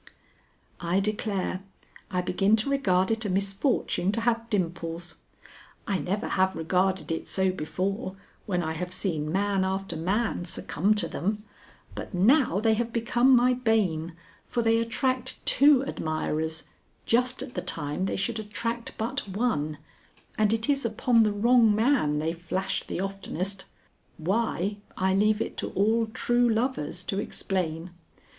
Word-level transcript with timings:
I 0.79 0.99
declare 0.99 1.61
I 2.09 2.23
begin 2.23 2.55
to 2.55 2.71
regard 2.71 3.11
it 3.11 3.23
a 3.23 3.29
misfortune 3.29 4.11
to 4.13 4.21
have 4.21 4.49
dimples. 4.49 5.17
I 5.85 5.99
never 5.99 6.29
have 6.29 6.55
regarded 6.55 7.11
it 7.11 7.27
so 7.27 7.51
before 7.51 8.15
when 8.47 8.63
I 8.63 8.73
have 8.73 8.91
seen 8.91 9.31
man 9.31 9.63
after 9.63 9.95
man 9.95 10.45
succumb 10.45 10.95
to 10.95 11.07
them, 11.07 11.43
but 11.93 12.15
now 12.15 12.59
they 12.59 12.73
have 12.73 12.91
become 12.91 13.35
my 13.35 13.53
bane, 13.53 14.15
for 14.47 14.63
they 14.63 14.79
attract 14.79 15.45
two 15.45 15.83
admirers, 15.85 16.63
just 17.05 17.43
at 17.43 17.53
the 17.53 17.61
time 17.61 18.07
they 18.07 18.17
should 18.17 18.39
attract 18.39 18.97
but 18.97 19.29
one, 19.29 19.77
and 20.35 20.51
it 20.51 20.67
is 20.67 20.83
upon 20.83 21.21
the 21.21 21.31
wrong 21.31 21.75
man 21.75 22.17
they 22.17 22.33
flash 22.33 22.83
the 22.87 22.99
oftenest; 22.99 23.65
why, 24.17 24.77
I 24.97 25.13
leave 25.13 25.41
it 25.41 25.57
to 25.57 25.69
all 25.73 26.07
true 26.07 26.49
lovers 26.49 27.03
to 27.03 27.19
explain. 27.19 27.91